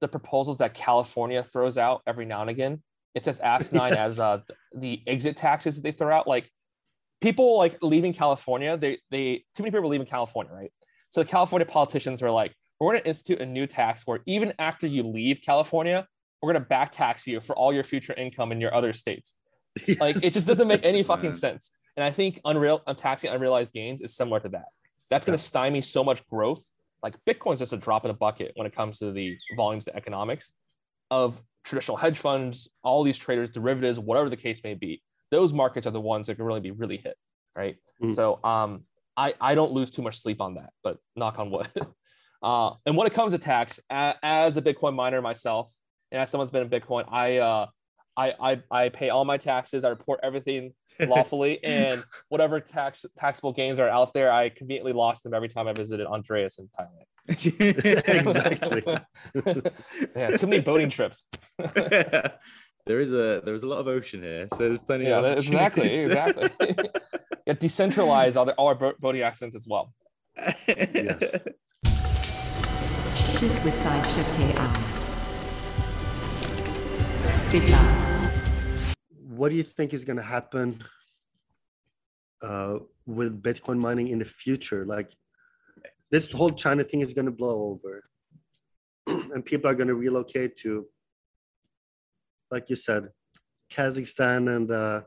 [0.00, 2.84] the proposals that California throws out every now and again.
[3.16, 4.06] It's as asinine yes.
[4.06, 4.38] as uh,
[4.72, 6.28] the exit taxes that they throw out.
[6.28, 6.48] Like
[7.20, 10.72] people like leaving California, they they too many people leaving California, right?
[11.08, 14.54] So the California politicians were like, we're going to institute a new tax where even
[14.60, 16.06] after you leave California,
[16.40, 19.34] we're going to back tax you for all your future income in your other states.
[19.88, 19.98] Yes.
[19.98, 21.72] Like it just doesn't make any fucking sense.
[21.96, 24.66] And I think unreal uh, taxing unrealized gains is similar to that.
[25.10, 26.64] That's going to stymie so much growth.
[27.02, 29.96] Like Bitcoin's just a drop in the bucket when it comes to the volumes the
[29.96, 30.52] economics
[31.10, 35.02] of traditional hedge funds, all these traders, derivatives, whatever the case may be.
[35.30, 37.16] Those markets are the ones that can really be really hit,
[37.56, 37.76] right?
[38.02, 38.14] Mm.
[38.14, 38.84] So um,
[39.16, 41.68] I I don't lose too much sleep on that, but knock on wood.
[42.42, 45.70] Uh, and when it comes to tax, as a Bitcoin miner myself,
[46.10, 47.66] and as someone's been in Bitcoin, I, uh,
[48.20, 49.82] I, I, I pay all my taxes.
[49.82, 55.24] I report everything lawfully, and whatever tax taxable gains are out there, I conveniently lost
[55.24, 57.06] them every time I visited Andreas in Thailand.
[57.28, 58.82] exactly.
[60.14, 61.24] yeah, too many boating trips.
[61.56, 65.04] there is a there is a lot of ocean here, so there's plenty.
[65.04, 66.50] Yeah, of exactly, exactly.
[67.46, 69.94] yeah, decentralize all, the, all our boating accents as well.
[70.36, 71.36] yes.
[73.38, 74.99] Shift with side shift Good
[77.58, 78.94] luck.
[79.28, 80.84] What do you think is going to happen
[82.42, 84.84] uh, with Bitcoin mining in the future?
[84.84, 85.10] Like
[86.10, 88.04] this whole China thing is going to blow over,
[89.34, 90.86] and people are going to relocate to,
[92.52, 93.08] like you said,
[93.72, 95.02] Kazakhstan and uh,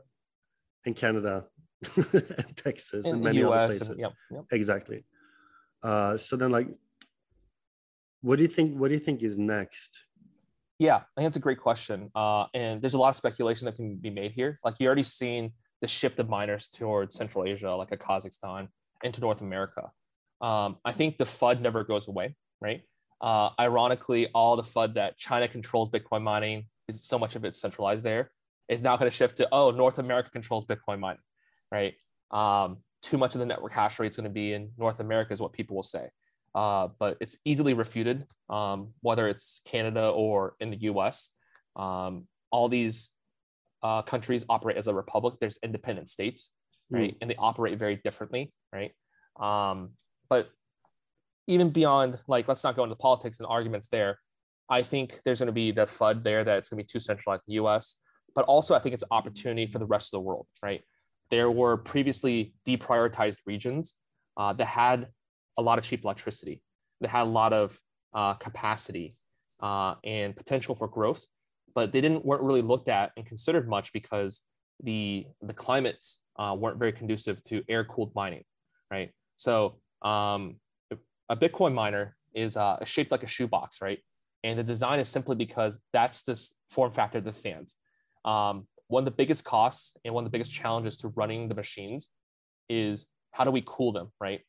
[0.84, 1.46] and Canada,
[1.96, 3.88] and Texas, and, and many US other places.
[3.88, 4.44] And, yep, yep.
[4.50, 5.04] Exactly.
[5.82, 6.68] Uh, so then, like,
[8.20, 8.78] what do you think?
[8.78, 10.04] What do you think is next?
[10.78, 12.10] Yeah, I think that's a great question.
[12.14, 14.58] Uh, and there's a lot of speculation that can be made here.
[14.64, 18.68] Like you already seen the shift of miners towards Central Asia, like a Kazakhstan,
[19.02, 19.90] into North America.
[20.40, 22.82] Um, I think the FUD never goes away, right?
[23.20, 27.56] Uh, ironically, all the FUD that China controls Bitcoin mining is so much of it
[27.56, 28.30] centralized there
[28.68, 31.22] is now going to shift to oh North America controls Bitcoin mining,
[31.70, 31.94] right?
[32.30, 35.32] Um, too much of the network hash rate is going to be in North America
[35.32, 36.08] is what people will say
[36.54, 41.30] uh, but it's easily refuted, um, whether it's Canada or in the US.
[41.76, 43.10] Um, all these
[43.82, 45.34] uh, countries operate as a republic.
[45.40, 46.52] There's independent states,
[46.90, 46.96] hmm.
[46.96, 47.14] right?
[47.14, 47.16] Mm.
[47.20, 48.92] And they operate very differently, right?
[49.40, 49.90] Um,
[50.28, 50.48] but
[51.46, 54.18] even beyond, like, let's not go into politics and arguments there.
[54.70, 57.00] I think there's going to be the FUD there that it's going to be too
[57.00, 57.96] centralized in the US.
[58.34, 60.82] But also, I think it's an opportunity for the rest of the world, right?
[61.30, 63.92] There were previously deprioritized regions
[64.36, 65.08] uh, that had
[65.56, 66.62] a lot of cheap electricity.
[67.00, 67.78] They had a lot of
[68.12, 69.16] uh, capacity
[69.60, 71.24] uh, and potential for growth,
[71.74, 74.40] but they didn't weren't really looked at and considered much because
[74.82, 78.44] the the climates uh, weren't very conducive to air cooled mining,
[78.90, 79.10] right?
[79.36, 80.56] So um,
[81.28, 83.98] a Bitcoin miner is uh, shaped like a shoebox, right?
[84.42, 87.76] And the design is simply because that's this form factor of the fans.
[88.24, 91.54] Um, one of the biggest costs and one of the biggest challenges to running the
[91.54, 92.08] machines
[92.68, 94.40] is how do we cool them, right?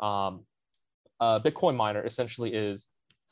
[0.00, 0.44] Um,
[1.20, 2.88] a Bitcoin miner essentially is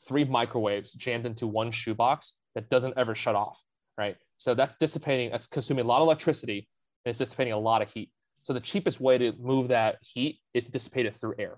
[0.07, 3.61] three microwaves jammed into one shoebox that doesn't ever shut off,
[3.97, 4.17] right?
[4.37, 6.67] So that's dissipating, that's consuming a lot of electricity
[7.05, 8.11] and it's dissipating a lot of heat.
[8.43, 11.57] So the cheapest way to move that heat is to dissipate it through air.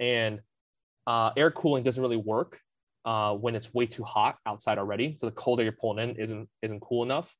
[0.00, 0.40] And
[1.06, 2.60] uh, air cooling doesn't really work
[3.04, 5.16] uh, when it's way too hot outside already.
[5.18, 7.34] So the cold air you're pulling in isn't isn't cool enough,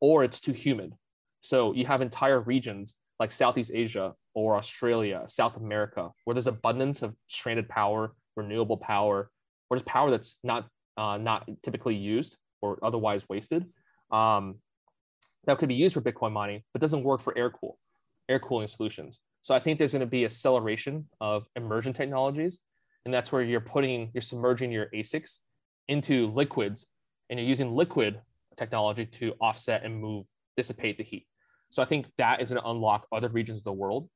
[0.00, 0.92] or it's too humid.
[1.40, 7.02] So you have entire regions like Southeast Asia or Australia, South America, where there's abundance
[7.02, 9.30] of stranded power, renewable power,
[9.70, 13.66] or just power that's not uh, not typically used or otherwise wasted.
[14.10, 14.56] Um,
[15.46, 17.78] that could be used for Bitcoin mining, but doesn't work for air cool,
[18.28, 19.20] air cooling solutions.
[19.42, 22.58] So I think there's going to be acceleration of immersion technologies,
[23.04, 25.38] and that's where you're putting, you're submerging your ASICs
[25.88, 26.86] into liquids,
[27.30, 28.20] and you're using liquid
[28.56, 30.26] technology to offset and move,
[30.56, 31.26] dissipate the heat.
[31.76, 34.08] So I think that is going to unlock other regions of the world,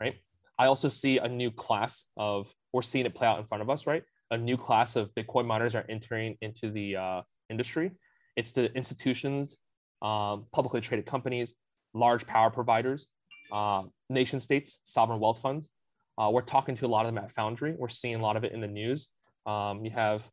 [0.00, 0.16] right?
[0.58, 3.70] I also see a new class of, we're seeing it play out in front of
[3.70, 4.02] us, right?
[4.32, 7.92] A new class of Bitcoin miners are entering into the uh, industry.
[8.34, 9.58] It's the institutions,
[10.02, 11.54] um, publicly traded companies,
[11.94, 13.06] large power providers,
[13.52, 15.70] uh, nation states, sovereign wealth funds.
[16.18, 17.76] Uh, we're talking to a lot of them at Foundry.
[17.78, 19.06] We're seeing a lot of it in the news.
[19.46, 20.28] Um, you have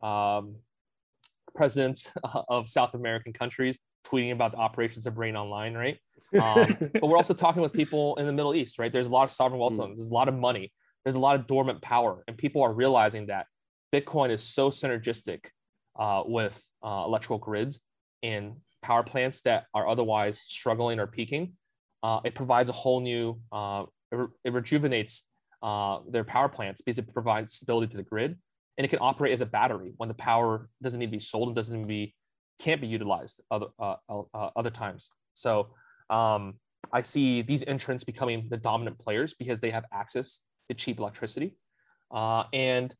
[0.00, 0.54] um,
[1.54, 2.10] presidents
[2.48, 5.98] of South American countries tweeting about the operations of Brain Online, right?
[6.40, 8.92] Um, but we're also talking with people in the Middle East, right?
[8.92, 9.80] There's a lot of sovereign wealth hmm.
[9.80, 9.98] funds.
[9.98, 10.72] There's a lot of money.
[11.04, 13.46] There's a lot of dormant power, and people are realizing that
[13.92, 15.46] Bitcoin is so synergistic
[15.98, 17.80] uh, with uh, electrical grids
[18.22, 21.52] and power plants that are otherwise struggling or peaking.
[22.02, 25.26] Uh, it provides a whole new, uh, it, re- it, rejuvenates
[25.62, 28.36] uh, their power plants because it provides stability to the grid
[28.76, 31.48] and it can operate as a battery when the power doesn't need to be sold
[31.48, 32.14] and doesn't be
[32.58, 33.96] can't be utilized other uh,
[34.56, 35.08] other times.
[35.34, 35.68] So
[36.12, 36.54] um,
[36.92, 41.56] I see these entrants becoming the dominant players because they have access to cheap electricity.
[42.10, 42.94] Uh, and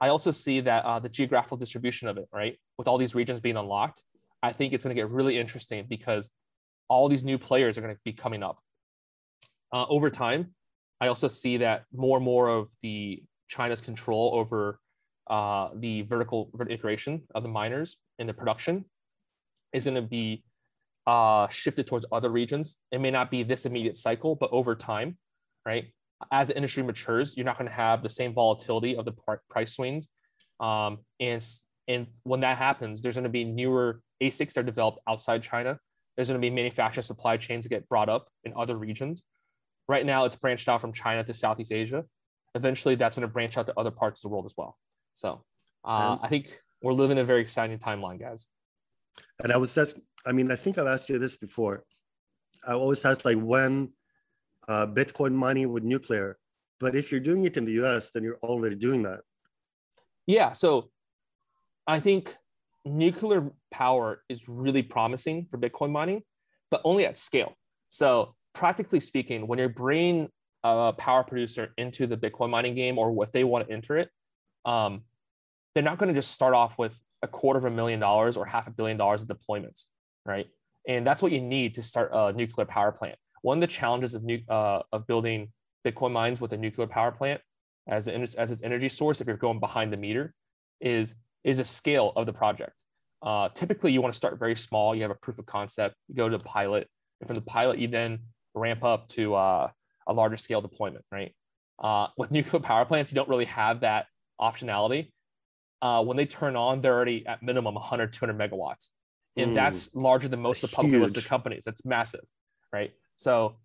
[0.00, 3.40] I also see that uh, the geographical distribution of it, right, with all these regions
[3.40, 4.02] being unlocked,
[4.42, 6.30] I think it's going to get really interesting because
[6.88, 8.58] all these new players are going to be coming up.
[9.72, 10.54] Uh, over time,
[11.00, 14.78] I also see that more and more of the China's control over
[15.28, 18.84] uh, the vertical integration of the miners and the production
[19.72, 20.42] is going to be
[21.08, 22.76] uh, shifted towards other regions.
[22.92, 25.16] It may not be this immediate cycle, but over time,
[25.64, 25.86] right?
[26.30, 29.14] As the industry matures, you're not going to have the same volatility of the
[29.48, 30.06] price swings.
[30.60, 31.42] Um, and,
[31.88, 35.78] and when that happens, there's going to be newer ASICs that are developed outside China.
[36.14, 39.22] There's going to be manufacturing supply chains that get brought up in other regions.
[39.88, 42.04] Right now, it's branched out from China to Southeast Asia.
[42.54, 44.76] Eventually, that's going to branch out to other parts of the world as well.
[45.14, 45.42] So
[45.86, 48.46] uh, I think we're living a very exciting timeline, guys.
[49.42, 51.84] And I was just, I mean, I think I've asked you this before.
[52.66, 53.90] I always ask like when
[54.66, 56.38] uh, Bitcoin mining with nuclear,
[56.80, 59.20] but if you're doing it in the US, then you're already doing that.
[60.26, 60.52] Yeah.
[60.52, 60.90] So
[61.86, 62.36] I think
[62.84, 66.22] nuclear power is really promising for Bitcoin mining,
[66.70, 67.54] but only at scale.
[67.88, 70.28] So practically speaking, when you're bringing
[70.64, 74.10] a power producer into the Bitcoin mining game, or what they want to enter it,
[74.64, 75.02] um,
[75.74, 78.44] they're not going to just start off with a quarter of a million dollars or
[78.44, 79.84] half a billion dollars of deployments,
[80.24, 80.46] right?
[80.86, 83.16] And that's what you need to start a nuclear power plant.
[83.42, 85.52] One of the challenges of new, uh, of building
[85.86, 87.40] Bitcoin mines with a nuclear power plant
[87.86, 90.34] as an, as its energy source, if you're going behind the meter,
[90.80, 92.84] is is a scale of the project.
[93.22, 94.94] Uh, typically, you want to start very small.
[94.94, 95.94] You have a proof of concept.
[96.08, 96.88] You go to the pilot,
[97.20, 98.20] and from the pilot, you then
[98.54, 99.70] ramp up to uh,
[100.06, 101.04] a larger scale deployment.
[101.10, 101.34] Right?
[101.78, 104.06] Uh, with nuclear power plants, you don't really have that
[104.40, 105.10] optionality
[105.80, 108.88] uh, when they turn on, they're already at minimum 100, 200 megawatts.
[109.36, 109.54] And mm.
[109.54, 111.64] that's larger than most of the publicly listed companies.
[111.64, 112.24] That's massive,
[112.72, 112.92] right?
[113.16, 113.56] So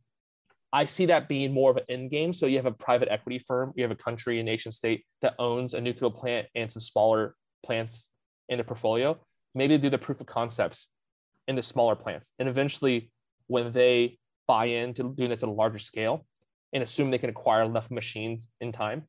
[0.71, 2.33] I see that being more of an end game.
[2.33, 5.35] So you have a private equity firm, you have a country, a nation state that
[5.39, 8.09] owns a nuclear plant and some smaller plants
[8.49, 9.19] in the portfolio.
[9.55, 10.89] Maybe do the proof of concepts
[11.47, 12.31] in the smaller plants.
[12.39, 13.11] And eventually,
[13.47, 16.25] when they buy into doing this at a larger scale
[16.73, 19.03] and assume they can acquire enough machines in time,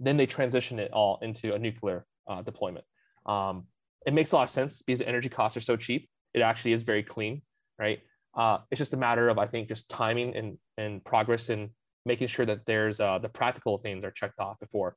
[0.00, 2.84] then they transition it all into a nuclear uh, deployment.
[3.26, 3.64] Um,
[4.06, 6.08] it makes a lot of sense because the energy costs are so cheap.
[6.34, 7.42] It actually is very clean,
[7.78, 8.00] right?
[8.36, 11.70] Uh, it's just a matter of I think just timing and and progress and
[12.04, 14.96] making sure that there's uh, the practical things are checked off before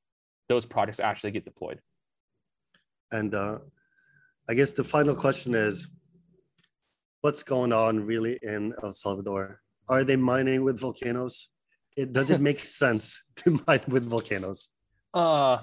[0.50, 1.80] those projects actually get deployed.
[3.12, 3.60] And uh,
[4.50, 5.88] I guess the final question is,
[7.22, 9.62] what's going on really in El Salvador?
[9.90, 11.50] Are they mining with volcanoes?
[11.98, 14.70] It does it make sense to mine with volcanoes?
[15.14, 15.60] Uh,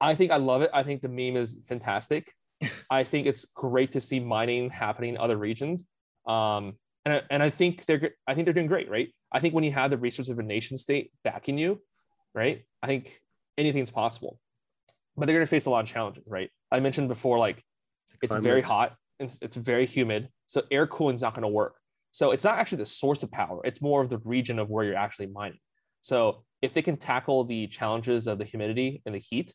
[0.00, 0.70] I think I love it.
[0.74, 2.32] I think the meme is fantastic.
[2.90, 5.86] I think it's great to see mining happening in other regions.
[6.26, 6.74] Um,
[7.04, 9.08] and, I, and I think they're I think they're doing great, right?
[9.32, 11.80] I think when you have the resources of a nation state backing you,
[12.34, 12.64] right?
[12.82, 13.20] I think
[13.56, 14.38] anything's possible.
[15.16, 16.50] But they're going to face a lot of challenges, right?
[16.70, 17.62] I mentioned before, like
[18.22, 18.44] it's Climate.
[18.44, 21.76] very hot, it's, it's very humid, so air cooling is not going to work.
[22.10, 24.84] So it's not actually the source of power; it's more of the region of where
[24.84, 25.58] you're actually mining.
[26.00, 29.54] So if they can tackle the challenges of the humidity and the heat,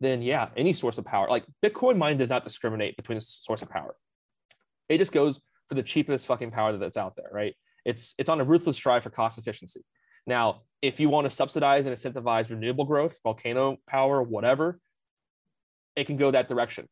[0.00, 3.62] then yeah, any source of power, like Bitcoin mining does not discriminate between the source
[3.62, 3.96] of power.
[4.88, 7.54] It just goes for the cheapest fucking power that's out there, right?
[7.84, 9.84] It's it's on a ruthless drive for cost efficiency.
[10.26, 14.78] Now, if you want to subsidize and incentivize renewable growth, volcano power, whatever,
[15.96, 16.86] it can go that direction.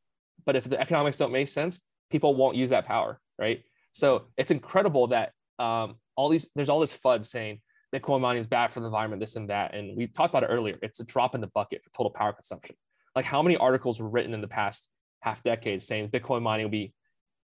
[0.45, 3.63] But if the economics don't make sense, people won't use that power, right?
[3.93, 7.61] So it's incredible that um, all these there's all this FUD saying
[7.95, 9.75] Bitcoin mining is bad for the environment, this and that.
[9.75, 10.79] And we talked about it earlier.
[10.83, 12.77] It's a drop in the bucket for total power consumption.
[13.17, 14.89] Like how many articles were written in the past
[15.21, 16.93] half decade saying Bitcoin mining will be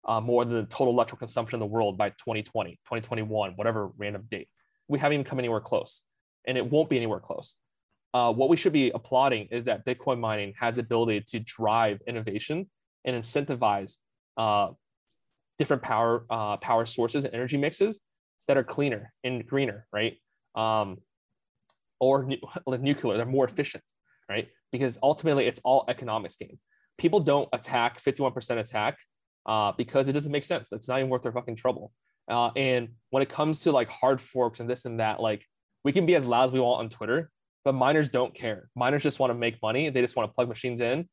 [0.04, 4.26] uh, more than the total electrical consumption in the world by 2020, 2021, whatever random
[4.30, 4.48] date.
[4.88, 6.02] We haven't even come anywhere close,
[6.46, 7.54] and it won't be anywhere close.
[8.12, 12.00] Uh, what we should be applauding is that Bitcoin mining has the ability to drive
[12.06, 12.68] innovation
[13.04, 13.96] and incentivize
[14.36, 14.68] uh,
[15.58, 18.00] different power uh, power sources and energy mixes
[18.48, 20.18] that are cleaner and greener, right?
[20.54, 20.98] Um,
[22.00, 23.84] or nu- like nuclear, they're more efficient,
[24.28, 24.48] right?
[24.72, 26.58] Because ultimately, it's all economics game.
[26.98, 28.98] People don't attack 51% attack
[29.46, 30.68] uh, because it doesn't make sense.
[30.70, 31.92] That's not even worth their fucking trouble.
[32.28, 35.44] Uh, and when it comes to like hard forks and this and that, like
[35.84, 37.30] we can be as loud as we want on Twitter,
[37.64, 38.68] but miners don't care.
[38.74, 39.90] Miners just want to make money.
[39.90, 41.08] They just want to plug machines in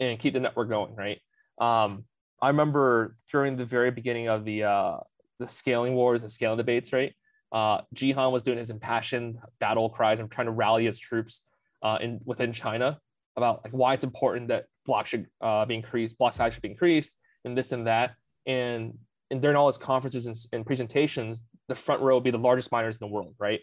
[0.00, 1.20] and keep the network going, right?
[1.60, 2.04] Um,
[2.40, 4.96] I remember during the very beginning of the uh,
[5.38, 7.14] the scaling wars and scaling debates, right?
[7.52, 11.42] Uh, Jihan was doing his impassioned battle cries and trying to rally his troops
[11.82, 12.98] uh, in within China
[13.36, 16.70] about like why it's important that blocks should uh, be increased, block size should be
[16.70, 18.14] increased, and this and that.
[18.46, 18.98] And
[19.30, 22.70] and during all his conferences and, and presentations, the front row would be the largest
[22.70, 23.60] miners in the world, right?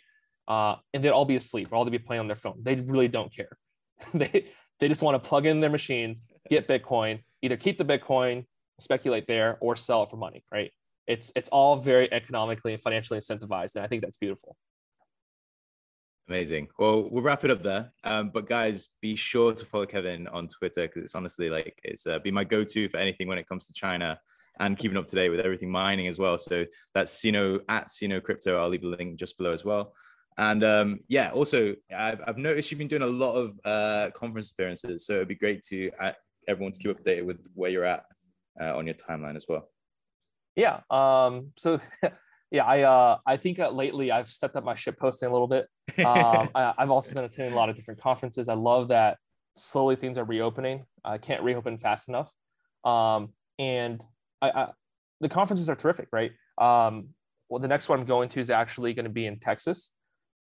[0.47, 2.59] Uh, and they'd all be asleep, or all they'd be playing on their phone.
[2.61, 3.57] They really don't care.
[4.13, 4.47] they
[4.79, 8.45] they just want to plug in their machines, get Bitcoin, either keep the Bitcoin,
[8.79, 10.71] speculate there, or sell it for money, right?
[11.07, 14.57] It's it's all very economically and financially incentivized, and I think that's beautiful.
[16.31, 16.69] Amazing.
[16.79, 17.91] Well, we'll wrap it up there.
[18.05, 22.07] Um, but guys, be sure to follow Kevin on Twitter because it's honestly like it's
[22.07, 24.17] uh, be my go-to for anything when it comes to China
[24.57, 26.37] and keeping up to date with everything mining as well.
[26.37, 28.55] So that's Sino at Sino Crypto.
[28.55, 29.93] I'll leave the link just below as well.
[30.37, 34.51] And um, yeah, also I've, I've, noticed you've been doing a lot of uh, conference
[34.51, 36.13] appearances, so it'd be great to uh,
[36.47, 38.05] everyone to keep updated with where you're at
[38.57, 39.69] uh, on your timeline as well.
[40.55, 40.79] Yeah.
[40.89, 41.81] Um, so
[42.51, 45.47] yeah, I uh, I think uh, lately I've stepped up my shit posting a little
[45.47, 45.67] bit.
[45.99, 48.49] Um, I, have also been attending a lot of different conferences.
[48.49, 49.17] I love that
[49.55, 50.85] slowly things are reopening.
[51.03, 52.31] I can't reopen fast enough.
[52.83, 54.01] Um, and
[54.41, 54.67] I, I,
[55.19, 56.31] the conferences are terrific, right?
[56.57, 57.09] Um,
[57.49, 59.93] well, the next one I'm going to is actually going to be in Texas.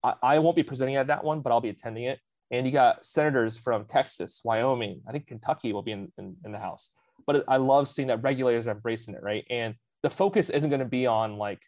[0.04, 2.20] I, I won't be presenting at that one, but I'll be attending it.
[2.52, 6.52] And you got senators from Texas, Wyoming, I think Kentucky will be in, in, in
[6.52, 6.89] the house.
[7.26, 9.46] But I love seeing that regulators are embracing it, right?
[9.50, 11.60] And the focus isn't going to be on like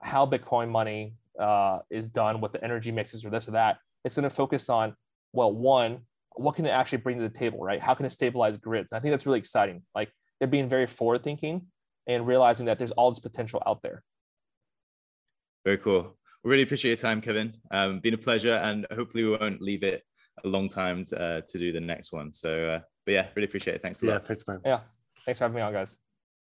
[0.00, 3.78] how Bitcoin money uh, is done with the energy mixes or this or that.
[4.04, 4.94] It's going to focus on,
[5.32, 6.00] well, one,
[6.36, 7.80] what can it actually bring to the table, right?
[7.80, 8.92] How can it stabilize grids?
[8.92, 9.82] And I think that's really exciting.
[9.94, 11.66] Like they're being very forward thinking
[12.06, 14.02] and realizing that there's all this potential out there.
[15.64, 16.16] Very cool.
[16.42, 17.54] We really appreciate your time, Kevin.
[17.70, 20.02] Um, been a pleasure, and hopefully we won't leave it
[20.42, 22.32] a long time to, uh, to do the next one.
[22.32, 23.82] So, uh, but yeah, really appreciate it.
[23.82, 24.22] Thanks a yeah, lot.
[24.22, 24.60] Thanks, man.
[24.64, 24.80] Yeah,
[25.26, 25.98] thanks for having me on, guys.